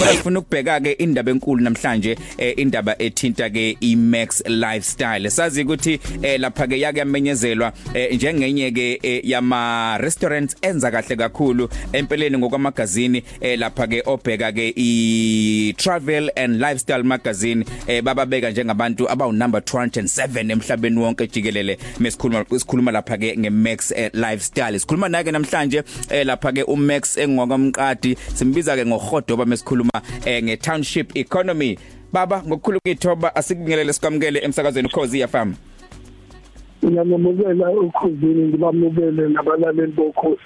kodwa 0.00 0.14
sifuna 0.16 0.38
ukubheka 0.38 0.80
ke 0.80 0.92
indaba 0.92 1.30
enkulu 1.30 1.62
namhlanje 1.62 2.16
eh, 2.38 2.54
indaba 2.56 2.98
ethinta 2.98 3.50
ke 3.50 3.76
iMax 3.80 4.42
lifestyle. 4.46 5.30
Sazi 5.30 5.62
ukuthi 5.64 6.00
eh, 6.22 6.40
lapha 6.40 6.66
ke 6.66 6.80
yake 6.80 6.98
yamenyezelwa 6.98 7.72
eh, 7.94 8.14
njengenye 8.14 8.70
ke 8.70 8.98
eh, 9.02 9.20
yama 9.24 9.98
restaurants 9.98 10.56
enza 10.62 10.90
kahle 10.90 11.16
kakhulu 11.16 11.68
empeleni 11.92 12.38
ngokwamagazini 12.38 13.22
eh, 13.40 13.58
lapha 13.58 13.86
ke 13.86 14.02
obheka 14.06 14.52
ke 14.52 14.72
i 14.76 15.74
travel 15.76 16.30
and 16.36 16.60
lifestyle 16.60 17.02
magazine 17.02 17.64
eh, 17.86 18.02
bababeka 18.02 18.50
njengabantu 18.50 19.10
abawu 19.10 19.32
number 19.32 19.60
207 19.60 20.50
emhlabeni 20.52 20.98
wonke 20.98 21.26
jikelele. 21.26 21.78
Mesikhuluma 22.00 22.44
sikhuluma 22.58 22.90
lapha 22.92 23.18
ke 23.18 23.36
ngeMax 23.38 23.92
eh, 23.92 24.10
lifestyle. 24.14 24.78
Sikhuluma 24.78 25.08
nake 25.08 25.32
namhlanje 25.32 25.82
eh, 26.10 26.26
lapha 26.26 26.52
ke 26.52 26.62
uMax 26.62 27.16
engwakwamqadi 27.18 28.16
simbiza 28.34 28.76
ke 28.76 28.86
ngohodoba 28.86 29.46
mesikhuluma 29.46 29.89
eh, 30.24 30.42
nge 30.44 30.56
township 30.56 31.16
economy. 31.16 31.78
Baba 32.12 32.42
ngokukhulu 32.42 32.80
kwithoba 32.80 33.36
asikubingelele 33.36 33.92
sikwamukele 33.92 34.40
emsakazweni 34.44 34.88
Khosi 34.88 35.26
FM 35.28 35.52
ngiyamukela 36.84 37.70
ukhuzini 37.70 38.48
ngibamukele 38.48 39.28
nabalaleli 39.28 39.92
bokhosi 39.92 40.42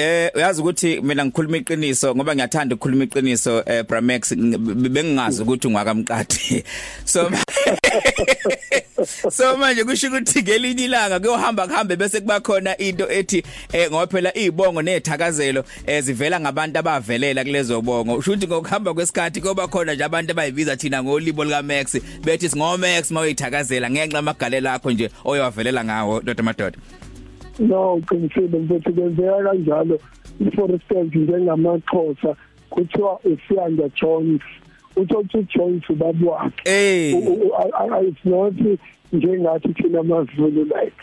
Eh 0.00 0.30
uyazi 0.34 0.60
ukuthi 0.60 1.00
mina 1.00 1.24
ngikhuluma 1.24 1.56
iqiniso 1.56 2.14
ngoba 2.14 2.34
ngiyathanda 2.34 2.74
ukukhuluma 2.74 3.04
iqiniso 3.04 3.62
eh 3.66 3.84
Bramex 3.88 4.34
bengingazi 4.94 5.42
ukuthi 5.42 5.66
ungakamqadi 5.68 6.64
so 7.12 7.30
So 9.30 9.56
manje 9.56 9.84
kusho 9.84 10.08
ukuthi 10.08 10.42
ngelinye 10.42 10.84
ilanga 10.84 11.20
kuyohamba 11.20 11.66
kuhambe 11.66 11.96
bese 11.96 12.20
kuba 12.20 12.40
khona 12.40 12.78
into 12.78 13.12
ethi 13.12 13.42
eh 13.72 13.90
ngoba 13.90 14.06
phela 14.06 14.36
izibongo 14.36 14.82
nezithakazelo 14.82 15.64
ezivela 15.86 16.40
ngabantu 16.40 16.78
abavelela 16.78 17.44
kulezo 17.44 17.82
bongo. 17.82 18.14
Usho 18.14 18.32
ukuthi 18.32 18.46
ngokuhamba 18.46 18.94
kwesikhathi 18.94 19.40
kuba 19.40 19.68
khona 19.68 19.94
nje 19.94 20.04
abantu 20.04 20.32
abayibiza 20.32 20.76
thina 20.76 21.02
ngolibo 21.02 21.44
lika 21.44 21.62
Max 21.62 21.96
bethi 22.24 22.48
singo 22.48 22.78
Max 22.78 23.10
mawuyithakazela 23.10 23.90
ngenxa 23.90 24.18
amagalela 24.18 24.74
akho 24.74 24.90
nje 24.90 25.10
oyawavelela 25.24 25.84
ngawo 25.84 26.20
Dr 26.20 26.42
Madoda. 26.42 26.78
No 27.60 27.94
uqinisile 27.94 28.58
mfethu 28.58 28.92
kwenzeka 28.94 29.42
kanjalo 29.44 29.98
for 30.56 30.70
instance 30.70 31.18
njengamaxhosa 31.18 32.36
kuthiwa 32.70 33.20
usiyanda 33.24 33.88
Jones 33.88 34.40
uthothi 34.96 35.46
Jones 35.56 35.90
ubaba 35.90 36.30
wakhe 36.30 36.62
eh 36.64 37.14
it's 38.08 38.24
not 38.24 38.54
njengathi 39.12 39.74
thina 39.74 40.02
mazulu 40.02 40.64
like 40.64 40.96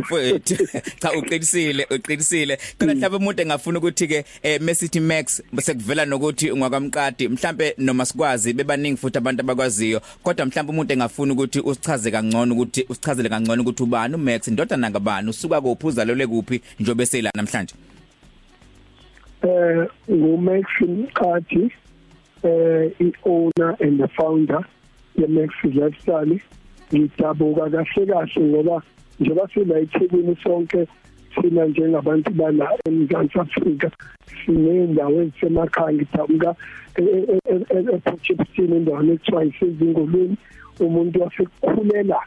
mfowethu 0.00 0.68
cha 1.00 1.12
uqinisile 1.12 1.86
uqinisile. 1.90 2.58
Kana 2.78 2.94
mhlawumbe 2.94 3.16
umuntu 3.16 3.42
engafuna 3.42 3.78
ukuthi 3.78 4.08
ke 4.08 4.24
eh, 4.42 4.60
Mesithi 4.60 5.00
Max 5.00 5.42
sekuvela 5.60 6.04
nokuthi 6.04 6.50
ungakamqadi 6.50 7.28
mhlambe 7.28 7.74
noma 7.78 8.06
sikwazi 8.06 8.52
bebaningi 8.52 8.96
futhi 8.96 9.18
abantu 9.18 9.40
abakwaziyo. 9.40 10.00
Kodwa 10.22 10.46
mhlawumbe 10.46 10.72
umuntu 10.72 10.92
engafuna 10.92 11.32
ukuthi 11.32 11.60
usichaze 11.60 12.10
kangcono 12.10 12.54
ukuthi 12.54 12.86
usichazele 12.88 13.28
kangcono 13.28 13.62
ukuthi 13.62 13.82
ubani 13.82 14.14
uMax 14.14 14.48
indodana 14.48 14.90
ngabani 14.90 15.30
usuka 15.30 15.60
kophuza 15.60 16.04
lole 16.04 16.26
kuphi 16.26 16.60
njobe 16.80 17.06
sela 17.06 17.30
namhlanje? 17.34 17.74
Eh 19.42 19.86
nguMax 20.10 20.64
Mqadi 20.80 21.72
eh 22.42 22.90
i-owner 23.00 23.76
and 23.80 24.00
the 24.00 24.08
founder 24.08 24.64
ye-Max 25.16 25.54
Lifestyle. 25.64 26.40
Ngidabuka 26.92 27.70
kahle 27.70 28.06
kahle 28.06 28.40
ngoba 28.40 28.82
njengoba 29.20 29.48
sila 29.54 29.78
eThekwini 29.78 30.36
sonke 30.42 30.86
sina 31.34 31.64
njengabantu 31.64 32.30
bala 32.30 32.68
eMzantsi 32.86 33.38
Afrika 33.38 33.90
sinendawo 34.44 35.22
ezisemakhaya 35.22 35.92
ngidabuka 35.92 36.50
ePortchepstone 37.94 38.76
endaweni 38.76 39.12
ekuthiwa 39.12 39.44
isezingolweni 39.44 40.36
umuntu 40.80 41.22
wasekukhulela 41.22 42.20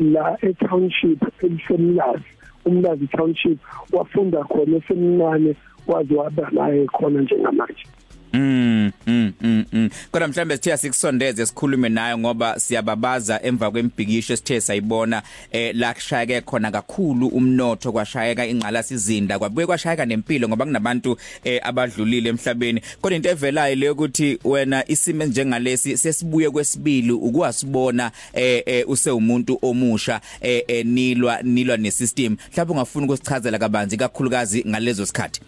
la 0.00 0.38
eTownship 0.48 1.20
elisemlazi 1.44 2.30
umlazi 2.64 3.06
township 3.06 3.58
wafunda 3.92 4.44
khona 4.44 4.76
esemncane 4.76 5.54
waze 5.86 6.14
waba 6.14 6.48
naye 6.52 6.86
khona 6.86 7.20
njengamanje. 7.20 7.84
Mm 8.32 8.73
mm 9.14 9.32
mm 9.40 9.64
mm. 9.72 9.90
Kodwa 10.10 10.28
mhlambe 10.28 10.56
sithe 10.56 10.76
sikusondeze 10.76 11.46
sikhulume 11.46 11.88
nayo 11.88 12.18
ngoba 12.18 12.60
siyababaza 12.60 13.42
emva 13.42 13.70
kwembhikisho 13.70 14.36
sithe 14.36 14.60
sayibona 14.60 15.22
eh 15.52 15.74
la 15.76 15.94
kushayeke 15.94 16.40
khona 16.40 16.70
kakhulu 16.70 17.26
umnotho 17.26 17.92
kwashayeka 17.92 18.46
ingqala 18.46 18.82
sizinda 18.82 19.38
kwabuye 19.38 19.66
kwashayeka 19.66 20.06
nempilo 20.06 20.48
ngoba 20.48 20.64
kunabantu 20.64 21.16
eh 21.44 21.60
abadlulile 21.62 22.28
emhlabeni. 22.28 22.80
Kodwa 23.00 23.16
into 23.16 23.28
evelayo 23.28 23.74
le 23.74 23.90
ukuthi 23.90 24.38
wena 24.44 24.88
isimo 24.88 25.24
njengalesi 25.24 25.96
sesibuye 25.96 26.50
kwesibili 26.50 27.12
ukwasibona 27.12 28.10
eh, 28.32 28.62
eh 28.66 28.88
use 28.88 29.10
umuntu 29.10 29.58
omusha 29.62 30.20
eh, 30.40 30.64
eh 30.68 30.86
nilwa 30.86 31.42
nilwa 31.42 31.76
nesystem. 31.76 32.36
Mhlawumbe 32.52 32.72
ungafuna 32.72 33.06
ukusichazela 33.06 33.58
kabanzi 33.58 33.96
kakhulukazi 33.96 34.64
ngalezo 34.68 35.06
sikhathi. 35.06 35.40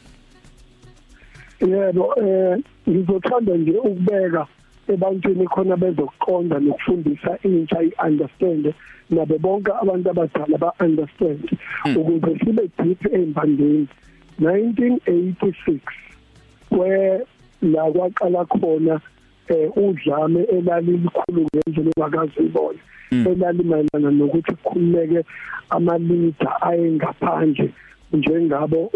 Yebo 1.61 2.15
eh 2.21 2.59
ngizothanda 2.89 3.57
nje 3.57 3.79
ukubeka 3.79 4.47
ebantwini 4.89 5.47
khona 5.47 5.77
bezokuqonda 5.77 6.59
nokufundisa 6.61 7.39
intsha 7.43 7.83
i-understand 7.83 8.75
nabe 9.11 9.39
bonke 9.39 9.73
abantu 9.83 10.11
abadala 10.11 10.57
ba-understand 10.59 11.45
ukuze 11.97 12.39
sibe 12.39 12.65
deep 12.79 13.01
ey'mbandeni. 13.13 13.89
1986 14.39 15.81
where 16.71 17.25
la 17.63 17.83
kwaqala 17.93 18.45
khona 18.45 19.01
eh 19.49 19.71
udlame 19.77 20.43
elalikhulu 20.57 21.47
ngendlela 21.47 21.91
engakazi 21.97 22.41
ibona 22.47 22.79
elali 23.11 23.63
mayelana 23.63 24.11
nokuthi 24.11 24.55
kukhululeke 24.55 25.25
ama-leader 25.71 26.53
ayengaphandle 26.61 27.71
njengabo 28.13 28.91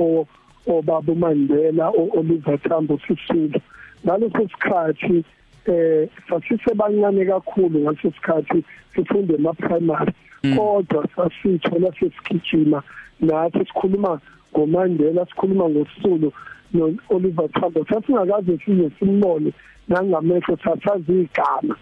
obaba 0.67 1.13
uMandela 1.13 1.91
Oliver 1.91 2.59
Tambo 2.59 2.99
Sisulu. 3.07 3.61
Ngaleso 4.05 4.49
sikhathi 4.49 5.25
eh 5.67 6.09
sasisebancane 6.29 7.25
kakhulu 7.25 7.79
ngaleso 7.81 8.11
sikhathi 8.11 8.65
sifunde 8.95 9.35
ema 9.35 9.53
primary 9.53 10.13
kodwa 10.57 11.09
sasithola 11.17 11.93
sesigijima 11.99 12.83
nathi 13.21 13.59
sikhuluma 13.59 14.21
ngoMandela 14.53 15.27
sikhuluma 15.27 15.69
ngosulu 15.69 16.33
no 16.73 16.95
Oliver 17.09 17.49
Tambo. 17.49 17.85
Sasingakaze 17.85 18.59
size 18.65 18.91
simbone 18.99 19.53
nangamehlo 19.89 20.57
sasazi 20.65 21.21
igama 21.21 21.77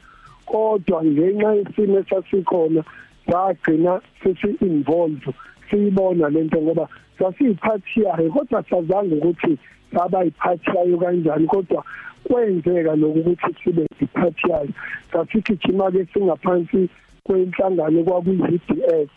kodwa 0.46 1.04
ngenxa 1.04 1.54
yesimo 1.54 1.98
esasikhona 1.98 2.82
sagcina 3.30 4.00
sisi 4.22 4.56
involved 4.60 5.34
siyibona 5.70 6.28
lento 6.28 6.62
ngoba 6.62 6.88
sasiyiphathi 7.18 8.02
yayo 8.02 8.30
kodwa 8.32 8.64
sazange 8.70 9.14
ukuthi 9.14 9.58
saba 9.94 10.24
iphathi 10.24 10.70
yayo 10.76 10.98
kanjani 10.98 11.46
kodwa 11.46 11.84
kwenzeka 12.24 12.96
lokuthi 12.96 13.54
sibe 13.64 13.86
iphathi 14.00 14.50
yayo 14.50 14.72
sasigijima 15.12 15.90
ke 15.90 16.06
singaphansi 16.12 16.88
kwenhlangano 17.24 18.04
kwakuyi-DDS 18.04 19.10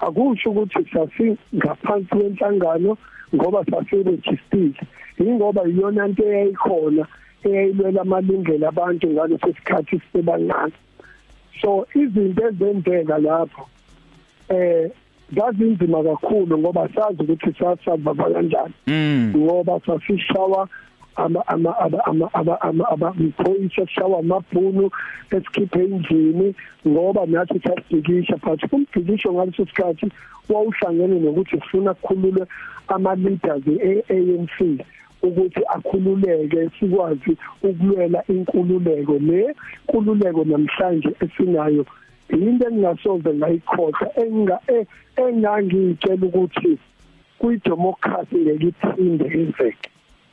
akusho 0.00 0.50
ukuthi 0.50 0.82
sasingaphansi 0.92 2.08
kwenhlangano 2.08 2.96
ngoba 3.34 3.64
sasiregistered 3.64 4.76
ingoba 5.18 5.62
iyona 5.68 6.08
nto 6.08 6.22
eyayikhona 6.24 7.06
eyayilwela 7.44 8.00
amalungelo 8.02 8.68
abantu 8.68 9.06
ngaleso 9.10 9.48
sikhathi 9.56 10.00
sisebancane. 10.00 10.72
So 11.60 11.86
izinto 11.94 12.42
ezenzeka 12.48 13.18
lapho 13.18 13.68
eh 14.48 14.90
zazinzima 15.36 16.02
kakhulu 16.02 16.58
ngoba 16.58 16.88
sazi 16.94 17.22
ukuthi 17.22 17.52
sasava 17.58 18.14
kanjani. 18.14 18.74
Ngoba 19.36 19.80
sasishawa 19.86 20.68
ama 21.16 21.46
ama 21.46 21.78
ama 21.78 22.00
ama 22.34 22.60
ama 22.60 22.88
abamaphoyisa 22.90 23.86
shawa 23.88 24.18
amabhunu 24.18 24.90
esikhiphe 25.30 25.84
endlini 25.84 26.54
ngoba 26.88 27.26
nathi 27.26 27.60
sasibhikisha 27.60 28.36
but 28.36 28.72
umbhikisho 28.72 29.32
ngaleso 29.32 29.66
sikhathi 29.66 30.06
wawuhlangene 30.48 31.20
nokuthi 31.20 31.60
sifuna 31.60 31.90
ukukhululwe 31.90 32.46
ama 32.88 33.14
leaders 33.14 33.64
e-ANC 33.66 34.80
ukuthi 35.22 35.60
akhululeke 35.74 36.70
sikwazi 36.80 37.36
ukulwela 37.62 38.24
inkululeko 38.28 39.18
le 39.18 39.54
kululeko 39.86 40.44
namhlanje 40.44 41.10
esinayo 41.20 41.86
into 42.32 42.66
engingasoze 42.66 43.30
ngayikhohlwa 43.34 44.06
enga 44.22 44.56
engangitshela 45.16 46.26
ukuthi 46.26 46.78
kuyidemocracy 47.38 48.36
ngeke 48.36 48.66
iphinde 48.68 49.24
yenzeke. 49.24 49.88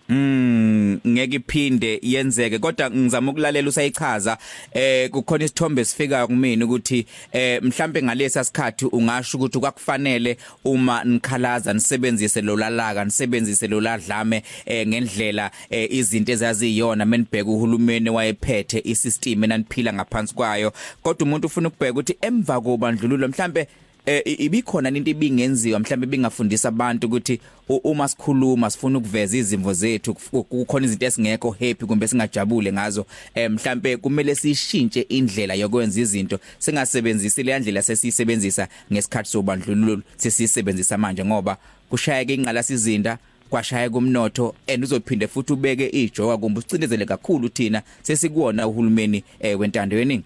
Mm 0.09 0.99
ngeke 1.07 1.35
iphinde 1.35 1.99
yenzeke 2.01 2.59
kodwa 2.59 2.91
ngizama 2.91 3.31
ukulalela 3.31 3.69
usayichaza 3.69 4.37
eh 4.73 5.09
kukhona 5.09 5.45
isithombe 5.45 5.85
sifikayo 5.85 6.27
kumina 6.27 6.65
ukuthi 6.65 7.05
eh 7.31 7.63
mhlambe 7.63 8.03
ngalesa 8.03 8.43
sikhathi 8.43 8.85
ungasho 8.85 9.37
ukuthi 9.37 9.59
kwakufanele 9.59 10.37
uma 10.65 11.03
nikhalaza 11.03 11.73
nisebenzise 11.73 12.41
lo 12.41 12.57
lalaka 12.57 13.05
nisebenzise 13.05 13.67
lo 13.67 13.81
ladlame 13.81 14.43
eh 14.65 14.87
ngendlela 14.87 15.51
eh, 15.69 15.87
izinto 15.91 16.31
ezaziyona 16.31 17.05
menibheka 17.05 17.49
uhulumeni 17.49 18.09
wayephethe 18.09 18.81
isystem 18.85 19.43
enaniphila 19.43 19.93
ngaphansi 19.93 20.35
kwayo. 20.35 20.73
Kodwa 21.03 21.27
umuntu 21.27 21.47
ufuna 21.47 21.67
ukubheka 21.67 21.91
ukuthi 21.91 22.17
emva 22.21 22.61
kobandlululo 22.61 23.27
mhlambe 23.27 23.67
eh 24.09 24.21
ibikhona 24.25 24.89
into 24.89 25.11
ibingenziwa 25.11 25.79
mhlawumbe 25.79 26.07
bingafundisa 26.07 26.67
abantu 26.69 27.07
ukuthi 27.07 27.39
uma 27.83 28.07
sikhuluma 28.07 28.69
sifuna 28.69 28.97
ukuveza 28.97 29.37
izimvo 29.37 29.73
zethu 29.73 30.13
kukhona 30.49 30.85
izinto 30.85 31.05
esingekho 31.05 31.51
happy 31.51 31.85
kumbe 31.85 32.07
singajabule 32.07 32.73
ngazo 32.73 33.05
eh 33.35 33.51
mhlawumbe 33.51 33.97
kumele 33.97 34.35
sishintshe 34.35 35.01
indlela 35.01 35.53
yokwenza 35.53 36.01
izinto. 36.01 36.39
Singasebenzisi 36.59 37.43
le 37.43 37.59
ndlela 37.59 37.81
sesiyisebenzisa 37.81 38.67
ngesikhathi 38.93 39.29
sobandlululo 39.29 40.01
sesiyisebenzisa 40.17 40.97
manje 40.97 41.25
ngoba 41.25 41.57
kushayeka 41.89 42.33
inqala 42.33 42.63
sizinda 42.63 43.17
kwashaya 43.49 43.89
kumnotho 43.89 44.55
and 44.67 44.83
uzophinde 44.83 45.27
futhi 45.27 45.53
ubeke 45.53 45.87
ijoka 45.87 46.37
kumbe 46.37 46.59
ucindezele 46.59 47.05
kakhulu 47.05 47.49
thina 47.49 47.81
sesikuwona 48.01 48.67
uhulumeni 48.67 49.23
eh 49.39 49.59
wentando 49.59 49.97
yeningi. 49.97 50.25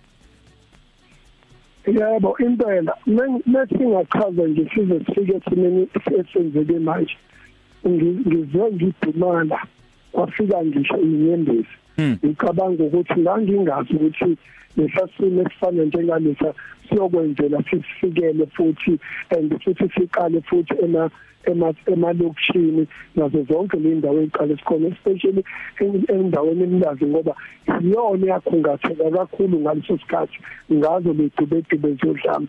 Yebo 1.88 2.36
impela. 2.40 2.94
Mesingachaza 3.46 4.48
nje 4.48 4.70
size 4.74 5.00
sifike 5.06 5.34
esimeni 5.36 5.88
esenzeke 6.20 6.80
manje. 6.80 7.18
Ngizwe 7.88 8.72
ngidumala. 8.72 9.60
Kwafika 10.12 10.66
ngisho 10.66 10.98
inyembezi 10.98 11.76
Hmm. 11.96 12.18
ngicabanga 12.26 12.84
ukuthi 12.84 13.20
ngangingazi 13.20 13.94
ukuthi 13.94 14.38
lesasimo 14.78 15.42
esifana 15.42 15.84
njengalesa 15.84 16.54
siyokwenzela 16.90 17.64
sifikele 17.70 18.46
futhi 18.46 19.00
and 19.38 19.64
futhi 19.64 19.90
siqale 19.96 20.42
futhi 20.42 20.74
ema 20.84 21.10
emalokishini 21.86 22.88
nazo 23.16 23.44
zonke 23.44 23.78
le 23.78 23.96
ndawo 23.96 24.22
eziqale 24.22 24.58
sikhona 24.58 24.88
especially 24.88 25.44
endaweni 26.08 26.64
emlazi 26.64 27.06
ngoba 27.06 27.36
iyona 27.81 28.28
yakhungatheka 28.34 29.12
kakhulu 29.12 29.60
ngaleso 29.60 29.98
sikhathi 29.98 30.40
ngazo 30.74 31.14
bedubedube 31.14 31.94
zodlame 31.94 32.48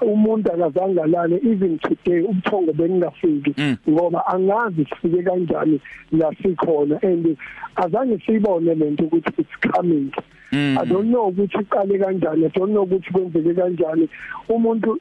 umuntu 0.00 0.52
akazange 0.52 1.00
alale 1.02 1.36
even 1.50 1.78
today 1.78 2.20
ubuthongo 2.20 2.72
bengingafiki 2.72 3.54
ngoba 3.90 4.26
angazi 4.26 4.84
sifike 4.84 5.22
kanjani 5.22 5.80
la 6.12 6.34
sikhona 6.42 7.02
and 7.02 7.36
azange 7.76 8.18
siyibone 8.26 8.74
lento 8.74 9.04
ukuthi 9.04 9.32
it's 9.38 9.70
coming 9.70 10.12
Mm. 10.12 10.41
I 10.52 10.84
don't 10.84 11.10
know 11.10 11.28
ukuthi 11.32 11.58
iqale 11.64 11.98
kanjani 11.98 12.44
I 12.44 12.48
don't 12.48 12.72
know 12.72 12.82
ukuthi 12.82 13.10
kwenzeke 13.12 13.54
kanjani 13.54 14.08
umuntu 14.48 14.98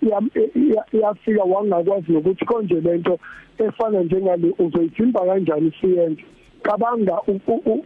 iyafika 0.94 1.44
wangakwazi 1.44 2.12
nokuthi 2.12 2.46
konje 2.46 2.82
lento 2.82 3.20
efana 3.58 4.00
njengale 4.04 4.54
uzoyithimba 4.60 5.26
kanjani 5.26 5.74
siyenze? 5.82 6.24
Cabanga 6.64 7.22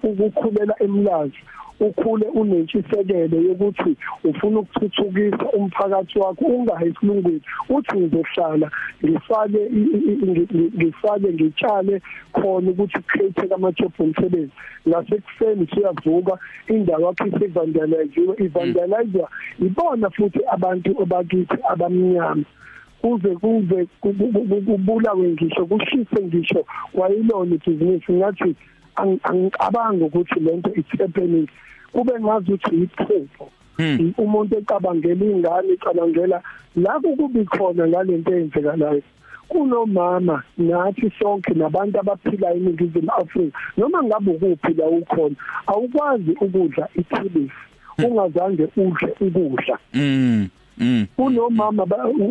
ukukhulela 0.04 0.76
emlazi. 0.80 1.40
Ukhule 1.80 2.26
unentshisekelo 2.26 3.38
yokuthi 3.42 3.96
ufuna 4.24 4.60
ukuthuthukisa 4.60 5.46
umphakathi 5.54 6.20
wakho 6.20 6.46
ungayi 6.46 6.90
esilungwini. 6.90 7.42
Uthi 7.70 7.98
ngizohlala 7.98 8.72
ngifake 9.06 9.60
ngifake 10.78 11.28
ngitshale 11.34 12.02
khona 12.34 12.72
ukuthi 12.72 13.00
create 13.08 13.54
ama-job 13.54 13.92
omsebenzi 14.00 14.52
ngasekuseni 14.88 15.68
siyavuka 15.68 16.38
indawo 16.68 17.06
yakho 17.08 17.28
isevandaliziwe 17.28 18.36
ivandalizwa 18.46 19.30
ibona 19.60 20.10
futhi 20.10 20.40
abantu 20.48 21.02
abakithi 21.04 21.58
abamnyama. 21.70 22.44
Kuze 23.02 23.36
kuze 23.36 23.88
kubulawe 24.66 25.28
ngisho 25.28 25.66
kushise 25.66 26.20
ngisho 26.24 26.66
kwayilona 26.94 27.56
ibhizinisi 27.56 28.14
ngathi 28.14 28.56
angicabangi 28.96 30.04
ukuthi 30.04 30.40
lento 30.40 30.72
it's 30.76 31.00
happening. 31.00 31.48
Kube 31.94 32.20
ngazi 32.20 32.54
ukuthi 32.54 32.76
iphupho. 32.76 33.50
Umuntu 34.18 34.58
ecabangela 34.58 35.26
ingane 35.26 35.74
ecabangela 35.74 36.42
la 36.76 37.00
kubi 37.00 37.46
khona 37.46 37.88
ngalento 37.88 38.32
eyenzekalayo 38.32 39.02
kunomama 39.48 40.44
nathi 40.58 41.12
sonke 41.20 41.54
nabantu 41.54 42.00
abaphila 42.00 42.54
eningizimu 42.54 43.12
Afrika 43.12 43.58
noma 43.78 44.04
ngabe 44.04 44.32
ukuphi 44.32 44.74
la 44.74 44.88
ukhona 44.88 45.36
awukwazi 45.68 46.32
ukudla 46.42 46.90
iphilisi. 46.96 47.52
Ungazange 47.98 48.68
udle 48.78 49.16
ukudla. 49.22 49.78
Mm 49.94 50.04
Mm. 50.04 50.50
Kunomama 51.16 51.86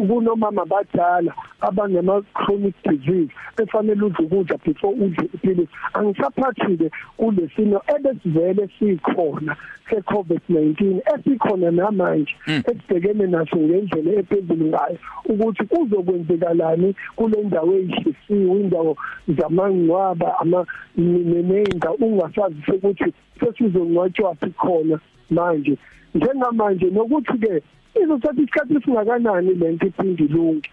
kunomama 0.08 0.64
badala 0.64 1.34
abanema 1.60 2.22
chronic 2.34 2.74
disease 2.84 3.32
efanele 3.62 4.04
udle 4.04 4.24
ukudla 4.26 4.58
before 4.64 4.94
udle 4.94 5.28
iphilisi. 5.34 5.68
Angisaphathile 5.94 6.90
kulesino 7.16 7.80
ebesivele 7.94 8.68
sikhona 8.78 9.56
se-COVID-19 9.90 11.00
esikhona 11.14 11.70
namanje 11.70 12.34
esibhekene 12.46 13.26
naso 13.26 13.56
ngendlela 13.56 14.10
ephezulu 14.20 14.66
ngayo 14.66 14.98
ukuthi 15.28 15.64
kuzokwenzekalani 15.64 16.94
kule 17.16 17.42
ndawo 17.42 17.72
eyishisiwe 17.76 18.60
indawo 18.60 18.96
zamangcwaba 19.28 20.38
ama 20.38 20.66
nenenga 20.96 21.90
ungasazi 21.92 22.56
ukuthi 22.72 23.12
sesizongcwatshwa 23.40 24.36
khona 24.56 24.98
manje. 25.30 25.76
Njengamanje 26.14 26.86
nokuthi 26.90 27.38
ke 27.38 27.62
izothatha 28.02 28.42
isikhathi 28.42 28.76
esingakanani 28.76 29.54
lento 29.54 29.86
iphinde 29.86 30.24
ilunge? 30.24 30.70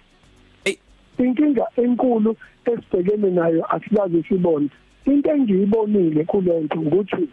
Inkinga 1.17 1.65
enkulu 1.77 2.35
esibhekene 2.65 3.29
nayo 3.31 3.61
asilazi 3.75 4.23
sibone 4.27 4.69
into 5.05 5.29
engiyibonile 5.29 6.23
kulento 6.25 6.79
ukuthi 6.79 7.27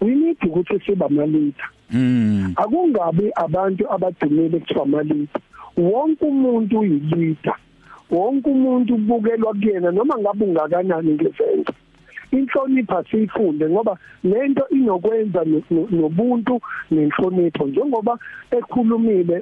we 0.00 0.14
need 0.14 0.38
ukuthi 0.46 0.80
sibe 0.86 1.04
amalita 1.04 1.66
mm 1.90 2.52
akungabi 2.56 3.30
abantu 3.34 3.92
abadumile 3.92 4.58
kuthiwa 4.58 4.82
amalita 4.82 5.40
wonke 5.76 6.24
umuntu 6.24 6.78
uyilita 6.78 7.54
wonke 8.10 8.50
umuntu 8.50 8.94
ubukelwa 8.94 9.54
kuyena 9.54 9.90
noma 9.90 10.18
ngabe 10.18 10.44
ungakanani 10.44 11.12
ngesenzo 11.12 11.72
inhlonipho 12.32 13.04
siyifunde 13.10 13.68
ngoba 13.68 13.98
lento 14.24 14.68
inokwenza 14.68 15.44
nobuntu 15.70 16.60
nenhlonipho. 16.90 17.66
Njengoba 17.66 18.18
ekhulumile 18.50 19.40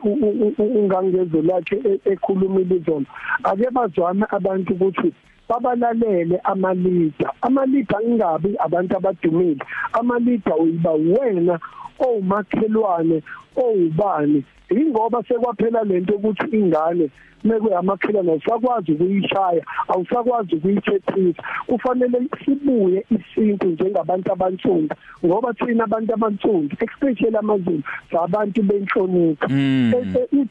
ungangezo 0.59 1.43
lakhe 1.43 2.01
ekhulumile 2.05 2.77
izona 2.77 3.07
ake 3.45 3.71
bazwana 3.71 4.31
abantu 4.31 4.73
ukuthi 4.73 5.13
babalalele 5.49 6.41
amalida. 6.45 7.33
Amalida 7.43 8.03
ingabi 8.03 8.57
abantu 8.59 8.97
abadumile. 8.97 9.65
Amalida 9.93 10.57
uyiba 10.57 10.93
wena 10.93 11.59
owumakhelwane 11.99 13.23
owubani. 13.57 14.45
Ingoba 14.71 15.23
sekwaphela 15.23 15.85
lento 15.85 16.15
ukuthi 16.15 16.57
ingane 16.57 17.11
mekuyamakhelwane 17.45 18.31
awusakwazi 18.31 18.93
ukuyishaya 18.93 19.63
awusakwazi 19.89 20.55
ukuyithethisa 20.55 21.43
kufanele 21.67 22.19
sibuye 22.45 23.05
isintu 23.11 23.67
njengabantu 23.67 24.33
abansundu 24.33 24.97
ngoba 25.27 25.55
thina 25.55 25.85
abantu 25.85 26.15
abansundu 26.15 26.77
especially 26.81 27.37
amazulu 27.37 27.83
sabantu 28.13 28.63
benhlonipho. 28.63 29.49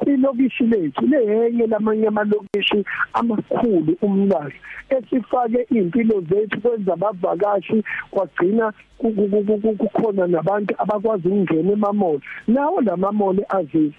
Ilokishi 0.07 0.63
lethu 0.63 1.05
lehenye 1.07 1.67
lamanye 1.67 2.07
amalokishi 2.07 2.85
amakhulu 3.13 3.97
umlazi 4.01 4.55
esifake 4.89 5.67
impilo 5.71 6.21
zethu 6.21 6.61
kwenza 6.61 6.93
abavakashi 6.93 7.83
kwagcina 8.11 8.73
kukhona 9.77 10.27
nabantu 10.27 10.75
abakwazi 10.77 11.27
ukungena 11.27 11.71
emamoli 11.71 12.21
nawo 12.47 12.81
lamamoli 12.81 13.43
azizi 13.49 13.95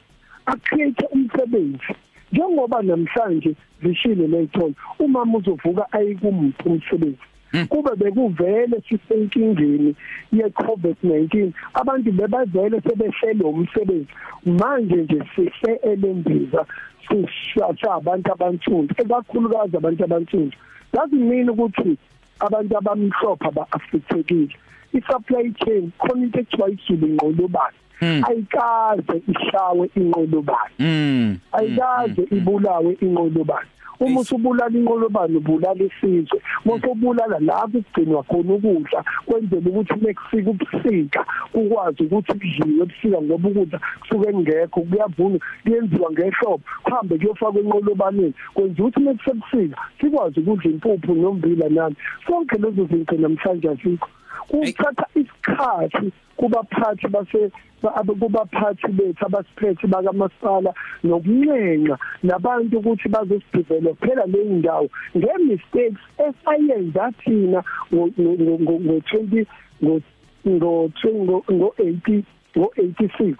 acreate 0.46 1.06
umsebenzi. 1.12 1.94
Njengoba 2.32 2.82
namhlanje 2.82 3.54
zishile 3.82 4.26
leyithona 4.26 4.74
umama 4.98 5.38
uzovuka 5.38 5.92
ayikumphi 5.92 6.68
umsebenzi 6.68 7.24
kube 7.68 7.90
bekuvele 7.96 8.76
sisenkingeni 8.88 9.94
ye-COVID-19 10.32 11.52
abantu 11.74 12.12
bebavele 12.12 12.80
sebehlele 12.80 13.44
umsebenzi. 13.44 14.12
Manje 14.44 14.96
nje 14.96 15.22
sihle 15.34 15.72
elembiza 15.82 16.66
sishasha 17.08 17.92
abantu 17.94 18.32
abansundu 18.32 18.94
ekakhulukazi 18.98 19.76
abantu 19.76 20.04
abansundu 20.04 20.56
doesn't 20.92 21.24
mean 21.30 21.48
ukuthi 21.48 21.96
abantu 22.40 22.76
abamhlophe 22.78 23.46
aba-affectekile 23.48 24.54
i-supply 24.92 25.52
chain 25.64 25.90
khona 25.98 26.24
into 26.24 26.40
ekuthiwa 26.40 26.70
isulu 26.70 27.06
ingqolobani 27.06 27.78
ayikaze 28.00 29.16
ishawe 29.32 29.90
inqolobani 29.96 31.38
ayikaze 31.52 32.22
ibulawe 32.36 32.96
inqolobani 33.00 33.70
uma 34.00 34.20
usubulala 34.20 34.70
inqolobane 34.78 35.36
ubulala 35.36 35.84
isizwe. 35.84 36.38
Mosubulala 36.64 37.38
la 37.40 37.66
kugcinwa 37.66 38.22
khona 38.22 38.54
ukudla 38.54 39.04
kwenzela 39.26 39.68
ukuthi 39.70 39.94
nekufika 40.02 40.50
ubusika 40.50 41.20
ukwazi 41.54 42.02
ukuthi 42.02 42.32
kudliwe 42.32 42.82
ebusika 42.82 43.18
ngoba 43.22 43.48
ukudla 43.48 43.78
kusuke 44.00 44.30
ngekho 44.34 44.80
kuyavuna 44.80 45.38
kuyenziwa 45.62 46.10
ngehlobo. 46.12 46.62
Kuhambe 46.84 47.18
kuyofakwa 47.18 47.60
enqolobaneni 47.60 48.34
kwenza 48.54 48.82
ukuthi 48.82 49.00
mekusebusika 49.00 49.76
sikwazi 50.00 50.40
ukudla 50.40 50.70
impuphu 50.70 51.14
nombila 51.14 51.68
nani. 51.68 51.96
Sonke 52.26 52.56
lezo 52.62 52.84
zinto 52.90 53.16
namhlanje 53.16 53.68
asikho 53.68 54.08
kuthatha 54.48 55.06
isikhathi 55.14 56.12
kubaphathi 56.36 57.08
base 57.08 57.50
kubaphathi 58.20 58.88
bethu 58.92 59.26
abasiphethe 59.26 59.86
bakamasipala 59.86 60.72
nokuncenca 61.04 61.96
nabantu 62.22 62.78
ukuthi 62.78 63.08
bazosidivela 63.08 63.94
phela 63.94 64.24
le 64.26 64.44
ndawo 64.44 64.88
ngemistakes 65.16 66.02
esayenza 66.26 67.12
thina 67.20 67.62
ngo20 67.92 69.46
ngo 69.82 70.00
ngo 70.48 70.72
ngo80 71.50 72.22
ngo86 72.56 73.36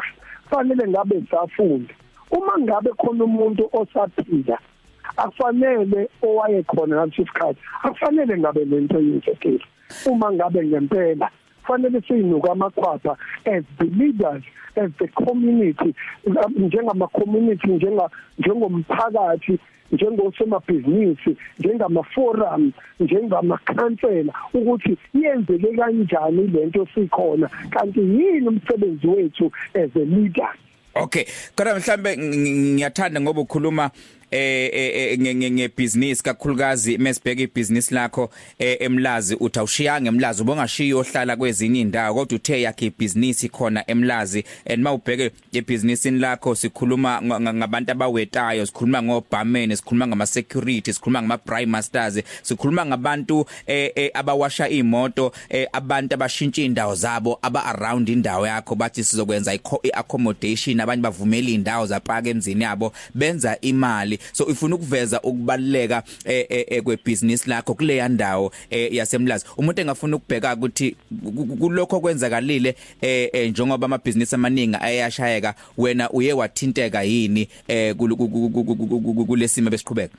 fanele 0.51 0.89
ngabe 0.89 1.23
safunda 1.31 1.95
uma 2.31 2.59
ngabe 2.59 2.91
khona 2.91 3.25
umuntu 3.25 3.71
osaphila 3.73 4.59
afanele 5.17 6.09
owayekhona 6.23 6.97
ngaleso 6.97 7.25
sikhathi 7.27 7.61
afanele 7.83 8.39
ngabe 8.39 8.65
lento 8.65 9.01
yenzekile 9.01 9.65
uma 10.07 10.33
ngabe 10.33 10.67
ngempela 10.67 11.31
fanele 11.67 12.01
siyinuka 12.01 12.53
amakhwapha 12.53 13.17
as 13.45 13.65
the 13.79 13.85
leaders 13.85 14.43
as 14.77 14.91
the 14.99 15.09
community 15.09 15.95
njengama 16.57 17.07
community 17.09 17.69
njenga 17.69 18.11
njengomphakathi 18.39 19.59
njengosomabhizinisi 19.93 21.37
njengama 21.59 22.03
forum 22.03 22.73
njengama 23.01 23.59
council 23.59 24.31
ukuthi 24.55 24.99
yenzeke 25.15 25.77
kanjani 25.77 26.47
lento 26.47 26.87
sikhona. 26.95 27.49
Kanti 27.71 28.01
yini 28.01 28.49
umsebenzi 28.49 29.07
wethu 29.07 29.53
as 29.75 29.91
a 29.97 30.05
leader? 30.05 30.49
Okay 30.95 31.25
kodwa 31.57 31.79
mhlambe 31.79 32.17
ngiyathanda 32.19 33.21
ngoba 33.21 33.41
ukhuluma 33.41 33.91
eh 34.31 35.19
ngebusiness 35.19 36.23
kakhulukazi 36.23 36.99
mesibheka 36.99 37.43
ibusiness 37.43 37.93
lakho 37.93 38.31
emlazi 38.59 39.35
uthi 39.35 39.59
awushiyanga 39.59 40.09
emlazi 40.09 40.43
ubongashiya 40.43 40.97
ohlala 40.97 41.37
kwezinye 41.37 41.81
indawo 41.81 42.15
kodwa 42.15 42.37
uthe 42.37 42.63
yakhe 42.63 42.87
ibusiness 42.87 43.49
khona 43.51 43.91
emlazi 43.91 44.45
and 44.67 44.83
mawubheke 44.83 45.31
ibusinessini 45.53 46.19
lakho 46.19 46.55
sikhuluma 46.55 47.23
ngabantu 47.23 47.93
abawetayo 47.93 48.67
sikhuluma 48.67 49.03
ngobamene 49.03 49.77
sikhuluma 49.77 50.07
ngama 50.07 50.27
security 50.27 50.93
sikhuluma 50.93 51.23
ngama 51.23 51.39
prime 51.39 51.67
masters 51.67 52.23
sikhuluma 52.43 52.87
ngabantu 52.87 53.47
abawasha 54.15 54.69
imoto 54.69 55.33
abantu 55.73 56.15
abashintsha 56.15 56.63
indawo 56.63 56.95
zabo 56.95 57.39
aba 57.43 57.65
around 57.65 58.09
indawo 58.09 58.47
yakho 58.47 58.75
bathi 58.75 59.05
sizokwenza 59.05 59.55
i-accommodation 59.55 60.81
abanye 60.81 61.03
bavumela 61.03 61.49
indawo 61.49 61.87
zapaka 61.87 62.29
emzini 62.29 62.65
yabo 62.65 62.93
benza 63.15 63.61
imali 63.61 64.18
so 64.33 64.45
ufuna 64.45 64.75
ukuveza 64.75 65.21
ukubaleka 65.21 66.03
kwebusiness 66.85 67.47
lakho 67.47 67.75
kule 67.75 68.09
ndawo 68.09 68.53
yasemlazi. 68.71 69.45
Umuntu 69.57 69.81
engafuna 69.81 70.17
ukubheka 70.17 70.55
ukuthi 70.55 70.97
kulokho 71.61 72.01
kwenzakalile 72.01 72.75
njengoba 73.51 73.87
amabhizinisi 73.87 74.35
amaningi 74.35 74.77
ayashayeka 74.81 75.55
wena 75.79 76.11
uye 76.11 76.33
wathinteka 76.33 77.03
yini 77.03 77.49
kulesimo 79.27 79.71
besiqhubeka 79.71 80.15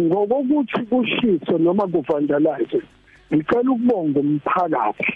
ngokuthi 0.00 0.82
kushiso 0.90 1.58
noma 1.58 1.86
kuvandalize 1.86 2.80
ngicela 3.34 3.70
ukubonga 3.70 4.20
umphakathi 4.20 5.12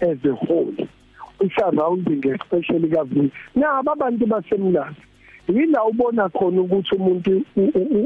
as 0.00 0.18
a 0.24 0.34
whole. 0.34 0.88
Surrounding 1.56 2.22
especially 2.34 2.88
kaVi 2.88 3.30
nabo 3.54 3.92
abantu 3.92 4.26
basemlazi 4.26 5.02
yila 5.48 5.84
ubona 5.84 6.28
khona 6.28 6.60
ukuthi 6.62 6.96
umuntu 6.96 7.42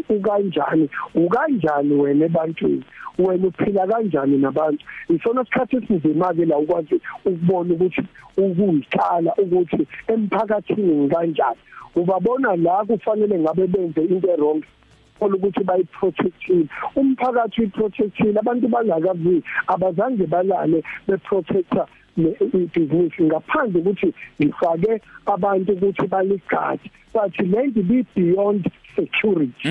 ukanjani 0.08 0.88
ukanjani 1.14 1.94
wena 1.94 2.24
ebantwini? 2.26 2.84
Wena 3.18 3.46
uphila 3.48 3.86
kanjani 3.86 4.38
nabantu? 4.38 4.84
Isona 5.08 5.42
isikhathi 5.42 5.76
esinzima 5.76 6.34
ke 6.34 6.44
la 6.44 6.58
ukwazi 6.58 7.00
ukubona 7.24 7.74
ukuthi 7.74 8.02
ukuyikhala 8.36 9.34
ukuthi 9.38 9.86
emphakathini 10.08 11.08
kanjani. 11.08 11.58
Ubabona 11.94 12.56
la 12.56 12.84
kufanele 12.84 13.38
ngabe 13.38 13.66
benze 13.66 14.02
into 14.02 14.34
wrong 14.36 14.62
ukuthi 15.20 15.64
bayiprotectile. 15.64 16.66
Umphakathi 16.96 17.60
uyiprotectile 17.60 18.38
abantu 18.38 18.68
bangakavi 18.68 19.42
abazange 19.66 20.26
balale 20.26 20.82
beprotector 21.06 21.86
ibhizinisi 22.18 23.22
ngaphandle 23.22 23.80
ukuthi 23.80 24.14
ngifake 24.42 25.00
abantu 25.26 25.72
ukuthi 25.72 26.06
baligadi 26.06 26.90
bathi 27.14 27.42
lento 27.42 27.82
be 27.82 28.04
beyond 28.14 28.70
security. 28.96 29.68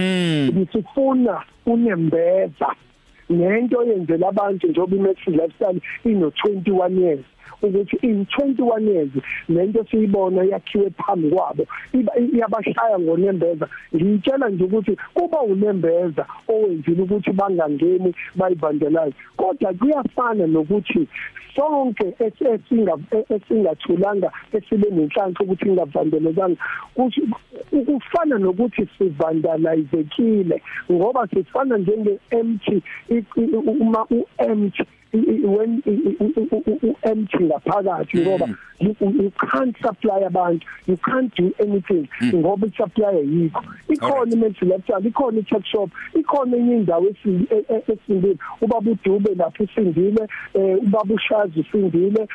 Ngisifuna 0.54 1.44
unembeza. 1.66 2.70
Nento 3.30 3.84
yenzela 3.84 4.28
abantu 4.28 4.68
njengoba 4.68 4.96
imax 4.96 5.18
lifestyle 5.28 5.82
ino 6.06 6.28
21 6.28 7.00
years. 7.02 7.26
Ukuthi 7.62 7.98
in 8.02 8.26
21 8.26 8.88
years 8.88 9.10
lento 9.50 9.86
siyibona 9.92 10.44
yakhiwe 10.44 10.90
phambi 10.90 11.30
kwabo 11.30 11.68
iyabashaya 12.34 13.00
ngonembeza. 13.00 13.68
Ngiyitshela 13.96 14.50
nje 14.50 14.64
ukuthi 14.64 14.98
kuba 15.14 15.42
unembeza 15.42 16.26
owenzile 16.48 17.02
ukuthi 17.02 17.32
bangangeni 17.32 18.16
bayivandelize 18.36 19.14
kodwa 19.38 19.74
kuyafana 19.74 20.48
nokuthi 20.48 21.08
sonke 21.58 22.14
esinga 22.20 22.94
esingathulanga 23.36 24.30
esibe 24.54 24.90
nenhlanhla 24.92 25.42
ukuthi 25.42 25.66
ingavandelekanga 25.70 26.62
kufana 27.88 28.38
nokuthi 28.38 28.88
sivandalizekile 28.98 30.62
ngoba 30.92 31.28
sifana 31.28 31.78
njenge 31.78 32.20
empty 32.30 32.84
uma 33.82 34.06
u 34.18 34.26
empty 34.38 34.84
when 35.44 35.82
empty 37.04 37.44
ngaphakathi 37.44 38.18
ngoba 38.22 38.48
you 38.80 39.32
can't 39.52 39.76
supply 39.82 40.24
abantu 40.26 40.66
you 40.88 40.98
can't 40.98 41.36
do 41.36 41.52
anything 41.60 42.08
ngoba 42.34 42.68
i-supply 42.68 43.18
yikho 43.22 43.64
ikhona 43.90 44.34
imental 44.34 44.68
lifestyle 44.68 45.08
ikhona 45.08 45.40
i-tuck 45.40 45.66
shop 45.66 45.90
ikhona 46.16 46.58
enye 46.58 46.76
indawo 46.76 47.08
esindile. 47.10 48.38
Ubaba 48.62 48.92
udube 48.92 49.36
lapho 49.36 49.64
isindile 49.64 50.28
ubaba 50.54 51.14
ushazi 51.14 51.60
usindile 51.60 52.28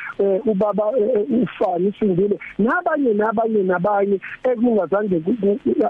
ubaba 0.45 0.83
ufani 1.43 1.87
isindile 1.87 2.39
nabanye 2.59 3.13
nabanye 3.13 3.63
nabanye 3.63 4.19
ekungazange 4.43 5.21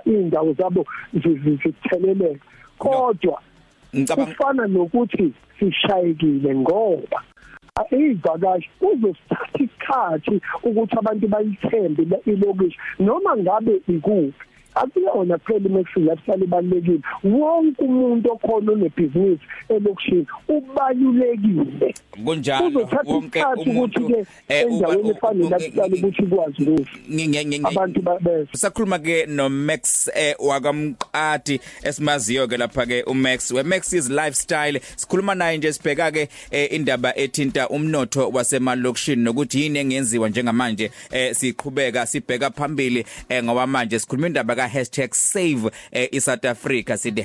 indawo 0.05 0.53
zabo 0.53 0.85
zitheleleke. 1.13 2.39
Kodwa 2.77 3.41
kufana 4.15 4.67
nokuthi 4.67 5.33
sishayekile 5.59 6.55
ngoba 6.55 7.23
izivakashi 7.91 8.69
uzosithatha 8.81 9.59
isikhathi 9.63 10.41
ukuthi 10.63 10.95
abantu 10.99 11.27
bayithembe 11.27 12.03
ilokishi 12.25 12.77
noma 12.99 13.37
ngabe 13.37 13.81
ikuphi 13.87 14.45
akuyona 14.75 15.37
phela 15.37 15.69
imax 15.69 15.87
lifestyle 15.95 16.43
ibalekile 16.43 16.99
wonke 17.23 17.83
umuntu 17.83 18.31
okhona 18.31 18.71
onebhizinisi 18.71 19.43
elokushini 19.69 20.27
ubalulekile. 20.47 21.93
Kunjalo 22.25 22.89
wonke 23.05 23.43
umuntu 23.57 24.07
ke 24.07 24.25
endaweni 24.47 25.09
efana 25.09 25.43
lifestyle 25.43 25.93
ukuthi 25.93 26.23
ikwazi 26.23 26.63
ukuthi 26.63 27.61
abantu 27.63 28.01
babese 28.01 28.57
sakhuluma 28.57 28.99
ke 28.99 29.25
no 29.25 29.49
Max 29.49 30.09
wakamqadi 30.39 31.59
esimaziyo 31.83 32.47
ke 32.47 32.57
lapha 32.57 32.85
ke 32.85 33.03
uMax. 33.07 33.51
We 33.51 33.63
Max 33.63 33.93
is 33.93 34.09
lifestyle. 34.09 34.79
Sikhuluma 34.95 35.35
naye 35.35 35.57
nje 35.57 35.73
sibheka 35.73 36.11
ke 36.11 36.29
indaba 36.71 37.15
ethinta 37.17 37.69
umnotho 37.69 38.29
wasemalokishini 38.29 39.23
nokuthi 39.23 39.61
yini 39.61 39.79
engenziwa 39.79 40.29
njengamanje 40.29 40.91
siqhubeka 41.31 42.05
sibheka 42.05 42.51
phambili 42.51 43.05
ngoba 43.43 43.67
manje 43.67 43.99
sikhuluma 43.99 44.27
indaba 44.27 44.62
ka 44.69 45.07
#save 45.11 45.71
iSouth 46.11 46.45
Africa. 46.45 46.97
Sithi 46.97 47.23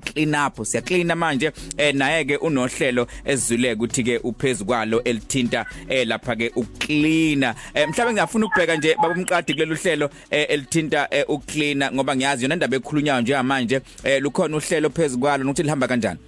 #clean 0.00 0.34
up 0.34 0.56
siya 0.64 0.82
clean 0.82 1.14
manje 1.14 1.52
naye 1.94 2.24
ke 2.24 2.36
unohlelo 2.36 3.06
ezizuleke 3.24 3.74
ukuthi 3.74 4.04
ke 4.04 4.18
uphezulu 4.24 4.66
kwalo 4.66 5.02
elithinta 5.04 5.66
lapha 6.06 6.36
ke 6.36 6.52
ucleaner 6.56 7.54
mhlawumbe 7.74 8.12
ngiyafuna 8.12 8.46
ukubheka 8.46 8.76
nje 8.76 8.96
babumqadi 9.02 9.54
kulolu 9.54 9.76
hlelo 9.76 10.10
elithinta 10.30 11.08
ucleaner 11.28 11.92
ngoba 11.92 12.16
ngiyazi 12.16 12.44
yona 12.44 12.54
indaba 12.54 12.76
ekhulunyayo 12.76 13.20
nje 13.20 13.42
manje 13.42 13.80
lukhona 14.20 14.56
uhlelo 14.56 14.90
phezulu 14.90 15.20
kwalo 15.20 15.44
nokuthi 15.44 15.62
lihamba 15.62 15.88
kanjani? 15.88 16.18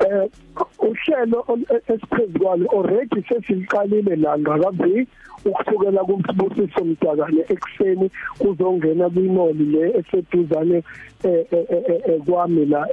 Eh 0.00 0.28
uhlelo 0.78 1.58
esiphezulu 1.88 2.68
already 2.72 3.22
sesiqalile 3.28 4.16
la 4.16 4.38
ngakavi 4.38 5.06
ukusukela 5.44 6.04
kumsibusiso 6.04 6.84
mdakane 6.84 7.44
ekseni 7.54 8.10
kuzongena 8.38 9.10
kwinoli 9.10 9.64
le 9.64 9.82
eseduzane 9.98 10.82
eh, 11.24 11.46
eh, 11.50 11.66
eh, 11.70 12.20
kwami 12.26 12.66
la 12.66 12.88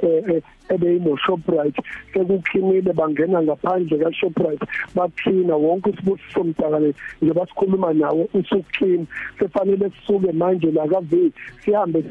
ebeyino 0.68 1.16
Shoprite 1.16 1.82
sekukhimile 2.12 2.92
bangena 2.92 3.42
ngaphandle 3.42 3.98
ka 3.98 4.12
Shoprite 4.12 4.66
baphina 4.94 5.56
wonke 5.56 5.90
isibusiso 5.90 6.44
mdakane 6.44 6.94
nje 7.22 7.32
basikhuluma 7.32 7.92
nawo 7.92 8.28
usukhini 8.34 9.06
sefanele 9.38 9.90
sisuke 9.90 10.32
manje 10.32 10.70
la 10.70 10.88
kavi 10.88 11.32
sihambe 11.64 12.04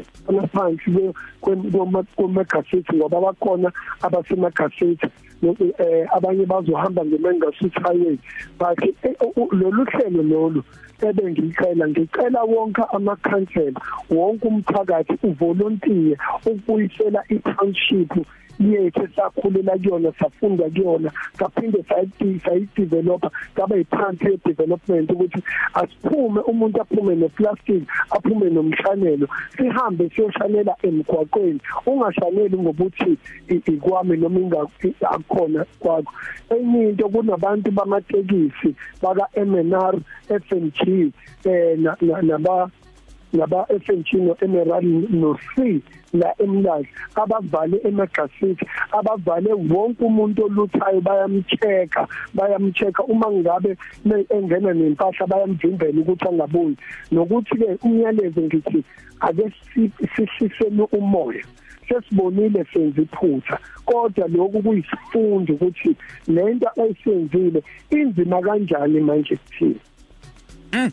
phansi 0.53 1.13
kwemagasithi 2.15 2.95
ngoba 2.95 3.21
bakhona 3.21 3.71
abasemagasithi 4.01 5.05
eh 5.05 5.30
abanye 6.15 6.45
bazohamba 6.45 7.05
ngemenga 7.05 7.51
City 7.59 7.79
Highway 7.83 8.17
but 8.59 8.79
lolu 9.51 9.85
hlelo 9.85 10.23
lolu 10.23 10.63
ebengicela 11.01 11.87
ngicela 11.87 12.43
wonke 12.43 12.81
amakhansela 12.95 13.79
wonke 14.09 14.47
umphakathi 14.47 15.15
uvolunteer 15.23 16.17
ukubuyisela 16.45 17.23
i-township 17.29 18.11
yethu 18.61 19.07
sakhulela 19.15 19.77
kuyona 19.77 20.11
safunda 20.19 20.69
kuyona 20.69 21.11
saphinde 21.39 21.83
sayidevelopa 22.45 23.31
kaba 23.55 23.75
yiphansi 23.75 24.25
ye-development 24.25 25.11
ukuthi 25.11 25.43
asiphume 25.73 26.41
umuntu 26.41 26.81
aphume 26.81 27.15
neplastic 27.15 27.83
aphume 28.09 28.49
nomshanelo 28.49 29.27
sihambe 29.57 30.09
siyoshanela 30.09 30.75
emgwaqweni 30.83 31.59
ungashaneli 31.85 32.57
ngokuthi 32.57 33.17
ikwami 33.47 34.17
noma 34.17 34.39
ingakhona 34.39 35.65
kwakho. 35.79 36.13
Enye 36.49 36.89
into 36.89 37.09
kunabantu 37.09 37.71
bamatekisi 37.71 38.75
baka 39.01 39.27
MNR 39.35 39.95
FNG 40.27 41.11
eh 41.45 41.77
naba 42.23 42.69
naba 43.33 43.65
FNG 43.69 44.13
no 44.13 44.35
Emerald 44.41 45.09
no 45.11 45.37
C 45.55 45.81
la 46.13 46.33
emlazi 46.39 46.87
abavale 47.15 47.79
emagasithi 47.83 48.65
abavale 48.91 49.53
wonke 49.53 50.03
umuntu 50.03 50.45
oluthayo 50.45 51.01
bayamcheka 51.01 52.07
bayamcheka. 52.33 53.03
Uma 53.03 53.31
ngabe 53.31 53.77
engena 54.29 54.73
nempahla 54.73 55.27
bayamvimbela 55.27 56.01
ukuthi 56.01 56.27
angabuyi. 56.27 56.77
Nokuthi 57.11 57.55
ke 57.57 57.77
umyalezo 57.83 58.41
ngithi 58.41 58.83
ake 59.21 59.51
sihlisele 60.15 60.83
umoya 60.91 61.43
sesibonile 61.87 62.65
senza 62.73 63.01
iphutha. 63.01 63.59
Kodwa 63.85 64.27
lokhu 64.27 64.61
kuyisifundo 64.63 65.53
ukuthi 65.53 65.95
lento 66.27 66.69
ayisenzile 66.81 67.63
inzima 67.89 68.41
kanjani 68.41 68.99
manje 68.99 69.35
kuthina? 69.35 69.79
Mm. 70.73 70.91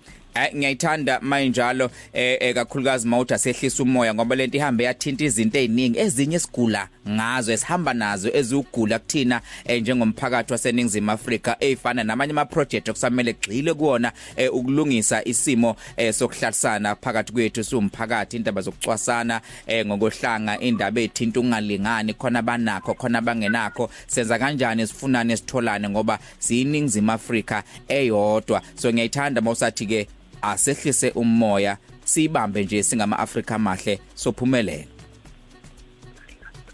Ngiyayithanda 0.55 1.21
mayinjalo 1.21 1.91
eh, 2.13 2.37
eh 2.41 2.55
kakhulukazi 2.55 3.09
mawuthi 3.09 3.39
sehlisa 3.39 3.83
umoya 3.83 4.15
ngoba 4.15 4.37
lento 4.37 4.57
ihambe 4.57 4.85
yathinta 4.85 5.25
izinto 5.25 5.59
eziningi 5.59 5.99
ezinye 5.99 6.37
isigula 6.37 6.89
ngazo 7.09 7.53
esihamba 7.53 7.95
nazo 7.95 8.31
ezugula 8.35 8.99
kuthina 8.99 9.41
eh, 9.65 9.83
njengomphakathi 9.83 10.53
waseningizimu 10.53 11.11
Afrika 11.11 11.57
ezifana 11.61 12.05
namanye 12.05 12.31
ama 12.31 12.45
project 12.45 12.89
okusamele 12.89 13.33
gxile 13.33 13.75
kuona 13.75 14.13
eh, 14.37 14.55
ukulungisa 14.55 15.25
isimo 15.25 15.77
eh, 15.97 16.15
sokuhlalisana 16.15 16.95
phakathi 16.95 17.33
kwethu 17.33 17.65
siwumphakathi 17.65 18.37
indaba 18.37 18.61
zokucwasana 18.61 19.41
eh, 19.67 19.87
ngokohlanga 19.87 20.61
indaba 20.61 21.01
ethinta 21.01 21.41
ungalingani 21.41 22.15
khona 22.15 22.43
banakho 22.43 22.95
khona 22.95 23.21
bangenakho. 23.21 23.91
Senza 24.07 24.39
kanjani 24.39 24.87
sifunane 24.87 25.37
sitholane 25.37 25.89
ngoba 25.89 26.19
siyiningizimu 26.39 27.13
Afrika 27.13 27.63
eyodwa. 27.89 28.63
So 28.75 28.93
ngiyayithanda 28.93 29.41
mawusathi 29.41 29.87
ke 29.87 30.09
asehlise 30.43 31.11
umoya 31.11 31.77
sibambe 32.05 32.65
nje 32.65 32.83
singama 32.83 33.19
Afrika 33.19 33.55
amahle 33.55 34.01
sophumelela 34.15 34.85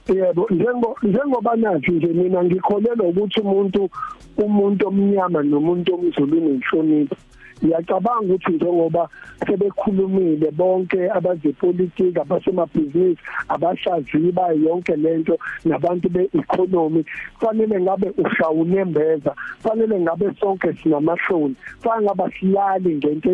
yebo 0.08 0.48
njengo 0.50 0.98
njengoba 1.02 1.56
nathi 1.56 1.90
nje 1.90 2.06
mina 2.06 2.44
ngikholelwa 2.44 3.08
ukuthi 3.08 3.40
umuntu 3.40 3.90
umuntu 4.36 4.88
omnyama 4.88 5.42
nomuntu 5.42 5.94
omzulu 5.94 6.40
nenhlonipho 6.40 7.16
ngiyacabanga 7.62 8.34
ukuthi 8.34 8.52
njengoba 8.52 9.08
sebekhulumile 9.46 10.50
bonke 10.50 11.10
abazepolitiki 11.10 12.20
abasemabhizinisi 12.20 13.22
abashaziyi 13.48 14.32
bayo 14.32 14.58
yonke 14.66 14.96
lento 14.96 15.38
nabantu 15.64 16.08
beeconomy 16.08 17.04
fanele 17.40 17.80
ngabe 17.80 18.12
ushawunembeza 18.24 19.34
fanele 19.62 20.00
ngabe 20.00 20.26
sonke 20.40 20.72
sinamahloni 20.82 21.54
fanele 21.82 22.04
ngaba 22.04 22.30
silali 22.30 22.96
ngento 22.96 23.30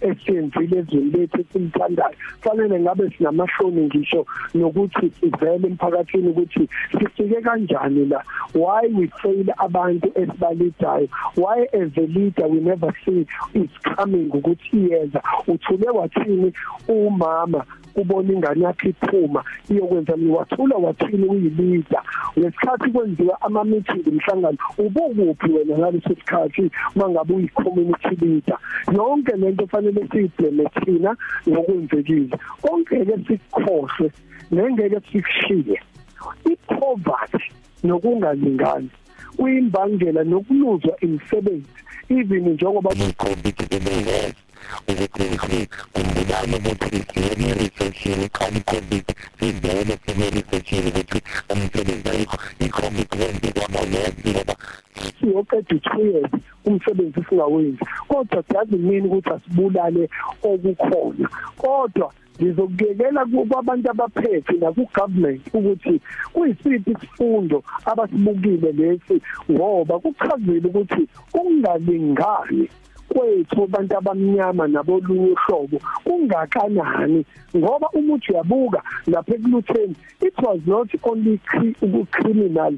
esenzile 0.00 0.78
ezweni 0.78 1.10
lethu 1.10 1.40
esimthandayo 1.40 2.16
fanele 2.40 2.80
ngabe 2.80 3.10
sinamahloni 3.10 3.80
ngisho 3.82 4.26
nokuthi 4.54 5.10
sivele 5.20 5.68
emphakathini 5.68 6.28
ukuthi 6.28 6.68
sifike 6.98 7.40
kanjani 7.40 8.04
la. 8.04 8.22
Why 8.54 8.86
we 8.94 9.06
fail 9.22 9.46
abantu 9.58 10.08
esibalidayo? 10.14 11.08
Why 11.36 11.66
as 11.72 11.90
a 11.96 12.00
leader 12.00 12.46
we 12.48 12.60
never 12.60 12.94
see 13.04 13.26
is 13.54 13.94
coming 13.96 14.28
ukuthi 14.32 14.76
iyeza 14.76 15.22
uthule 15.46 15.88
wathini 15.90 16.52
umama 16.88 17.64
ubona 17.94 18.32
ingane 18.32 18.64
yakhe 18.64 18.88
iphuma 18.88 19.44
iyokwenza 19.70 20.16
miwathula 20.16 20.76
wathini 20.76 21.26
uyilida 21.26 22.02
ngesikhathi 22.38 22.90
kwenziwa 22.90 23.40
ama 23.40 23.64
meeting 23.64 24.06
emhlangano 24.08 24.58
ubukuphi 24.78 25.52
wena 25.52 25.78
ngaleso 25.78 26.08
sikhathi 26.08 26.70
mangabe 26.96 27.34
uyi 27.34 27.48
community 27.48 28.16
leader? 28.20 28.58
Yonke 28.96 29.36
lento 29.36 29.66
fanele 29.66 30.08
siyibleme 30.12 30.64
thina 30.84 31.16
ngokwenzekile. 31.48 32.38
Konke 32.62 33.04
ke 33.04 33.16
sikhohle 33.26 34.12
nengeke 34.50 35.00
sikushiye. 35.12 35.80
Ipoverty 36.44 37.44
nokungalingani. 37.84 38.90
Kuyimbangela 39.36 40.24
nokuluzwa 40.24 40.96
imisebenzi 41.00 41.70
even 42.08 42.48
njengoba 42.48 42.90
covid 43.16 43.56
bebeyeza 43.70 44.34
ukuthi 44.88 45.68
kumbulana 45.92 46.56
ukuthi 46.56 46.98
siyene 47.12 47.54
research 47.60 48.06
yekhani 48.06 48.60
covid 48.60 49.06
sivele 49.38 49.98
siyene 50.02 50.30
research 50.30 50.72
ukuthi 50.72 51.18
umsebenzi 51.52 52.08
ayikho 52.10 52.36
i-covid 52.64 53.10
wenzi 53.20 53.52
kwamalezi 53.52 54.30
ngoba 54.30 54.56
siyoqeda 55.20 55.78
two 55.78 56.06
years 56.06 56.30
umsebenzi 56.64 57.24
singawenzi 57.28 57.84
kodwa 58.08 58.42
siyazi 58.48 58.76
mina 58.76 59.06
ukuthi 59.06 59.30
asibulale 59.30 60.08
okukhona. 60.42 61.28
Kodwa 61.56 62.12
ngizokuyekela 62.42 63.26
kwabantu 63.48 63.90
abaphethe 63.90 64.54
nakugovernment 64.60 65.42
ukuthi 65.54 66.00
kuyisiphi 66.32 66.90
isifundo 66.90 67.62
abasibukile 67.84 68.72
lesi 68.72 69.16
ngoba 69.50 69.98
kuchazile 69.98 70.66
ukuthi 70.68 71.02
kungalingani 71.32 72.68
kwethu 73.08 73.64
abantu 73.64 73.96
abamnyama 73.98 74.68
nabolunye 74.68 75.30
uhlobo 75.36 75.78
kungakanani? 76.04 77.24
Ngoba 77.56 77.88
uma 77.92 78.14
uthi 78.14 78.32
uyabuka 78.32 78.82
lapha 79.06 79.34
ekulutheni 79.34 79.94
it 80.20 80.34
was 80.42 80.60
not 80.66 80.88
only 81.02 81.38
criminal 82.10 82.74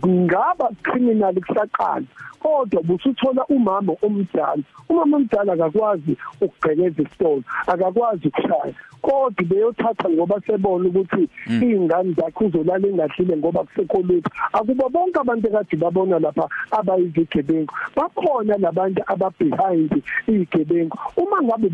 kungaba 0.00 0.70
criminal 0.82 1.34
kusaqala 1.34 2.06
kodwa 2.42 2.82
busuthola 2.82 3.44
umama 3.48 3.92
omdala. 4.02 4.62
Umama 4.88 5.16
omdala 5.16 5.52
akakwazi 5.52 6.16
ukugqekeza 6.40 7.02
isitolo 7.02 7.42
akakwazi 7.66 8.28
ukushaya. 8.28 8.74
Kodwa 9.02 9.44
beyothatha 9.44 10.08
ngoba 10.10 10.40
sebona 10.46 10.88
ukuthi 10.88 11.28
izingane 11.46 12.12
zakhe 12.12 12.44
uzolala 12.44 12.88
engadlile 12.88 13.36
ngoba 13.36 13.64
kusekho 13.64 13.98
lutho 14.02 14.30
akuba 14.52 14.88
bonke 14.88 15.18
abantu 15.20 15.48
ekade 15.48 15.76
babona 15.76 16.18
lapha 16.18 16.48
abayizigebengu. 16.70 17.72
Bakhona 17.96 18.56
labantu 18.58 19.02
aba 19.06 19.30
behind 19.38 19.92
izigebengu 20.28 20.98
uma 21.16 21.42
ngabe 21.42 21.68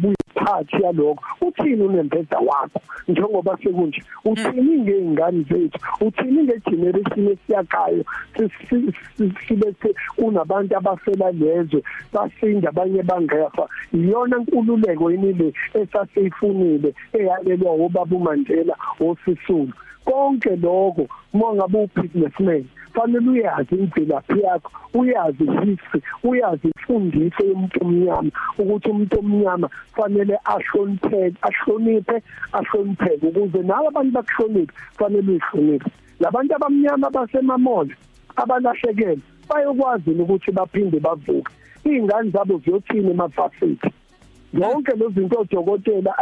buyiphathi 0.49 0.83
yaloko 0.83 1.25
uthini 1.41 1.83
unembeza 1.83 2.39
wakho? 2.39 2.81
Njengoba 3.09 3.59
sekunje 3.63 4.03
uthini 4.25 4.79
ngezingane 4.79 5.43
zethu? 5.51 5.79
Uthini 6.01 6.43
ngegeneration 6.43 7.29
esiyakayo 7.29 8.05
sibe 9.49 9.75
kunabantu 10.17 10.77
abafela 10.77 11.33
lezwe 11.33 11.83
basinda 12.13 12.69
abanye 12.69 13.03
bangefa. 13.03 13.69
Iyona 13.95 14.37
nkululeko 14.39 15.11
yini 15.11 15.33
le 15.33 15.53
esasiyifunile 15.75 16.95
eyalelwa 17.13 17.75
ubaba 17.75 18.17
uMandela 18.17 18.77
osisulu? 19.01 19.73
Konke 20.09 20.57
lokho 20.57 21.05
uma 21.35 21.55
ngabe 21.55 21.79
ubusinessman 21.85 22.65
fanele 22.95 23.31
uyazi 23.31 23.75
imvelaphi 23.75 24.41
yakho 24.41 24.71
uyazi 24.95 25.45
history 25.45 26.03
uyazi 26.25 26.69
imfundiso 26.69 27.43
yomuntu 27.47 27.79
omnyama 27.85 28.31
ukuthi 28.59 28.91
umuntu 28.91 29.19
omnyama 29.19 29.69
fanele 29.97 30.37
ahloniphe 30.55 31.33
ahloniphe 31.49 32.17
ahlonipheke 32.53 33.27
ukuze 33.27 33.61
nawe 33.63 33.87
abantu 33.89 34.13
bakuhloniphe 34.13 34.73
fanele 34.99 35.31
uyihloniphe. 35.33 35.91
Labantu 36.21 36.55
abamnyama 36.55 37.11
basemamoli 37.11 37.95
abalahlekele 38.37 39.21
bayokwazi 39.49 40.11
ukuthi 40.11 40.51
baphinde 40.53 40.99
bavuke. 41.01 41.53
Ingane 41.85 42.31
zabo 42.31 42.59
ziyothina 42.59 43.11
emafasiti 43.11 43.89
yonke 44.53 44.93
lezi 44.93 45.15
zinto 45.15 45.41
odokotela 45.41 46.15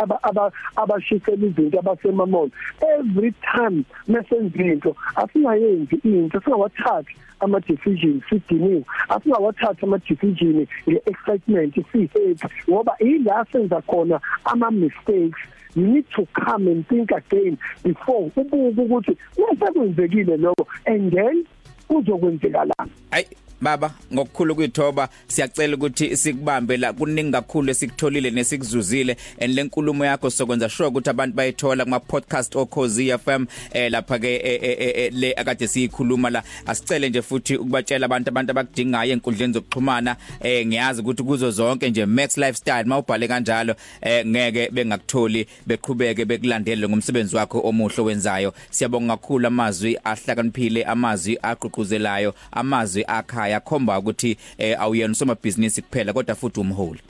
abashisela 0.77 1.47
izinto 1.47 1.79
abasemamall 1.79 2.51
every 2.99 3.33
time 3.55 3.85
mesenza 4.09 4.63
into 4.63 4.97
asingayenzi 5.17 6.01
into 6.05 6.41
singawathatha 6.41 7.13
ama 7.41 7.61
decisions 7.61 8.23
sidiniwe 8.29 8.85
asingawathatha 9.09 9.83
ama 9.83 9.99
decisions 9.99 10.69
ngeexcitement 10.89 11.75
sihappy 11.93 12.49
ngoba 12.71 12.97
ila 12.99 13.47
senza 13.53 13.83
khona 13.83 14.21
ama 14.45 14.71
mistakes 14.71 15.39
you 15.77 15.87
need 15.87 16.07
to 16.11 16.27
come 16.33 16.67
and 16.69 16.89
think 16.89 17.13
again 17.13 17.59
before 17.85 18.31
ubuke 18.37 18.81
ukuthi 18.81 19.17
mase 19.39 19.73
kwenzekile 19.73 20.37
lokho? 20.37 20.67
And 20.87 21.13
then 21.13 21.45
kuzokwenzekala 21.89 22.75
ay 23.11 23.25
baba 23.61 23.95
ngokukhulu 24.13 24.55
kwithoba 24.55 25.09
siyacela 25.29 25.77
ukuthi 25.77 26.17
sikubambe 26.17 26.77
la 26.77 26.93
kuningi 26.93 27.33
kakhulu 27.33 27.71
esikutholile 27.71 28.31
nesikuzuzile 28.31 29.17
and 29.41 29.55
lenkulumo 29.55 30.05
yakho 30.05 30.31
sokwenza 30.31 30.69
sure 30.69 30.89
ukuthi 30.89 31.11
abantu 31.11 31.37
bayithola 31.37 31.85
kuma 31.85 32.01
podcast 32.01 32.57
okhozi 32.57 33.19
FM 33.19 33.47
eh 33.73 33.91
lapha 33.91 34.19
ke 34.19 34.35
eh, 34.35 34.59
eh, 34.63 34.93
eh, 34.97 35.13
le 35.13 35.35
akade 35.35 35.69
siyikhuluma 35.69 36.31
la. 36.31 36.43
Asicele 36.67 37.09
nje 37.09 37.23
futhi 37.23 37.57
ukubatshela 37.57 38.07
abantu 38.07 38.29
abantu 38.29 38.51
abakudingayo 38.51 39.13
enkundleni 39.13 39.53
zokuxhumana 39.53 40.17
eh 40.41 40.67
ngiyazi 40.67 41.01
ukuthi 41.01 41.23
kuzo 41.23 41.51
zonke 41.51 41.91
nje 41.91 42.07
Max 42.07 42.37
Lifestyle 42.37 42.85
mawubhale 42.85 43.29
kanjalo 43.29 43.75
eh 44.01 44.27
ngeke 44.27 44.71
bengakutholi 44.71 45.47
beqhubeke 45.67 46.25
bekulandele 46.25 46.89
ngomsebenzi 46.89 47.37
wakho 47.37 47.61
omuhle 47.61 48.03
wenzayo 48.03 48.55
siyabonga 48.71 49.17
kakhulu 49.17 49.47
amazwi 49.47 49.99
ahlakaniphile 50.05 50.85
amazwi 50.85 51.39
agqugquzelayo 51.43 52.35
amazwi 52.53 53.05
akha 53.07 53.46
ekhaya 53.47 53.61
khomba 53.61 53.99
ukuthi 53.99 54.37
eh, 54.59 54.81
awuyena 54.81 55.13
usomabhizinisi 55.13 55.83
kuphela 55.83 56.13
kodwa 56.13 56.35
futhi 56.35 56.61
umholi. 56.61 57.01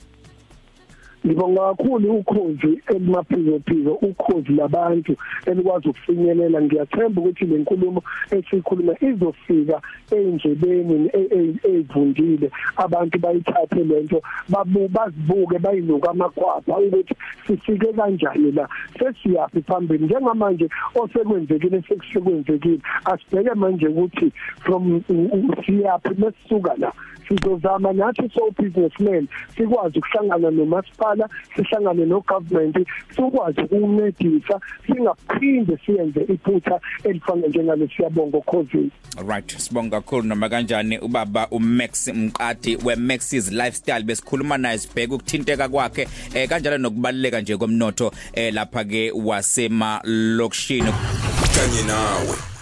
Ngibonga 1.26 1.60
kakhulu 1.60 2.16
ukhozi 2.16 2.80
emaphiko 2.94 3.58
phiko 3.66 3.92
ukhozi 4.08 4.52
labantu 4.52 5.16
elikwazi 5.46 5.88
ukufinyelela. 5.88 6.62
Ngiyathemba 6.62 7.20
ukuthi 7.20 7.44
le 7.44 7.58
nkulumo 7.58 8.02
esikhuluma 8.30 8.94
izofika 9.00 9.80
endlebeni 10.10 11.10
ezivundile 11.70 12.50
abantu 12.76 13.18
bayithathe 13.18 13.84
lento 13.84 14.22
bazibuke 14.48 15.58
bayinuka 15.58 16.10
amakhwapha 16.10 16.78
ukuthi 16.78 17.14
sifike 17.46 17.92
kanjani 17.92 18.52
la. 18.52 18.68
Sesiyaphi 18.98 19.62
phambili? 19.62 20.04
Njengamanje 20.04 20.68
osekwenzekile 20.94 21.82
sekusekwenzekile. 21.88 22.80
Asibheke 23.04 23.54
manje 23.54 23.88
ukuthi 23.88 24.32
from 24.60 25.02
siyaphi 25.64 26.14
mesisuka 26.18 26.74
la. 26.78 26.92
Sizozama 27.28 27.92
nathi 27.92 28.30
so 28.34 28.50
businessmen 28.58 29.26
sikwazi 29.56 29.98
ukuhlangana 29.98 30.50
nomasipala 30.50 31.15
sihlangane 31.56 32.06
no 32.06 32.20
government 32.20 32.88
sikwazi 33.16 33.60
ukuncedisa 33.60 34.60
singaphinde 34.86 35.78
siyenze 35.86 36.20
iphutha 36.20 36.80
elifana 37.04 37.46
njengale 37.46 37.88
siyabonga 37.96 38.40
COVID. 38.40 38.90
Right 39.28 39.58
sibonga 39.58 40.00
kakhulu 40.00 40.22
noma 40.22 40.48
kanjani 40.48 40.98
ubaba 40.98 41.48
uMax 41.50 42.08
Mqadi 42.08 42.76
weMax's 42.84 43.52
lifestyle 43.52 44.02
besikhuluma 44.02 44.58
naye 44.58 44.78
sibheka 44.78 45.14
ukuthinteka 45.14 45.68
kwakhe 45.68 46.08
eh 46.34 46.48
kanjalo 46.48 46.78
nokubaleka 46.78 47.40
nje 47.40 47.56
komnotho 47.56 48.12
eh 48.32 48.54
lapha 48.54 48.84
ke 48.84 49.12
wasema 49.14 50.00
lokishini 50.04 50.92
kanye 51.54 51.82
nawe. 51.86 52.55